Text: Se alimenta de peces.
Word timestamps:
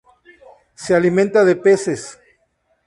Se 0.73 0.95
alimenta 0.95 1.45
de 1.45 1.55
peces. 1.57 2.17